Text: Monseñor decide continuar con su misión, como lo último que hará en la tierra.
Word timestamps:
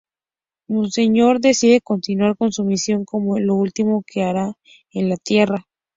Monseñor 0.67 1.39
decide 1.41 1.79
continuar 1.79 2.35
con 2.35 2.51
su 2.51 2.63
misión, 2.63 3.05
como 3.05 3.37
lo 3.37 3.53
último 3.53 4.03
que 4.07 4.23
hará 4.23 4.53
en 4.89 5.09
la 5.09 5.17
tierra. 5.17 5.67